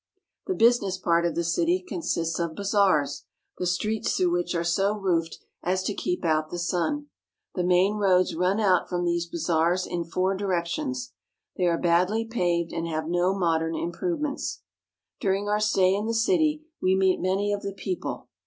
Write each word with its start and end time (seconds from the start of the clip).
The 0.47 0.55
business 0.55 0.97
part 0.97 1.27
of 1.27 1.35
the 1.35 1.43
city 1.43 1.79
consists 1.79 2.39
of 2.39 2.55
bazaars, 2.55 3.25
the 3.59 3.67
streets 3.67 4.17
through 4.17 4.31
which 4.31 4.55
are 4.55 4.63
so 4.63 4.97
roofed 4.97 5.37
as 5.61 5.83
to 5.83 5.93
keep 5.93 6.25
out 6.25 6.49
the 6.49 6.57
sun. 6.57 7.09
The 7.53 7.63
main 7.63 7.97
roads 7.97 8.33
run 8.33 8.59
out 8.59 8.89
from 8.89 9.05
these 9.05 9.27
bazaars 9.27 9.85
in 9.85 10.03
four 10.05 10.33
directions. 10.33 11.13
They 11.55 11.65
are 11.67 11.77
badly 11.77 12.25
paved 12.25 12.73
and 12.73 12.87
have 12.87 13.07
no 13.07 13.37
modern 13.37 13.75
improvements. 13.75 14.63
During 15.19 15.47
our 15.47 15.59
stay 15.59 15.93
in 15.93 16.07
the 16.07 16.15
city 16.15 16.65
we 16.81 16.95
meet 16.95 17.21
many 17.21 17.53
of 17.53 17.61
the 17.61 17.71
peo 17.73 17.95
ple. 18.01 18.29